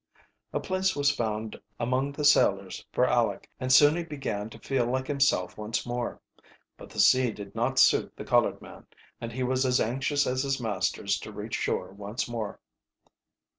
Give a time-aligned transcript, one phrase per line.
[0.51, 4.87] A place was found among the sailors for Aleck, and soon he began to feel
[4.87, 6.19] like himself once more.
[6.75, 8.87] But the sea did not suit the colored man,
[9.21, 12.59] and he was as anxious as his masters to reach shore once more.